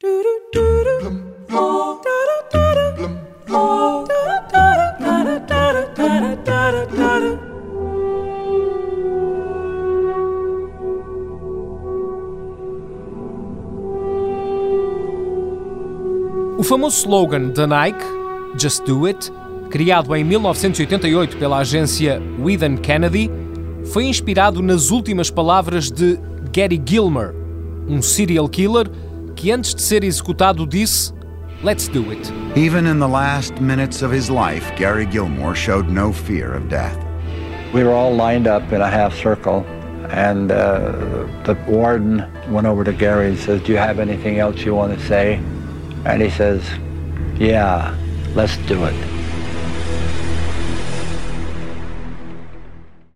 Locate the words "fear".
36.12-36.52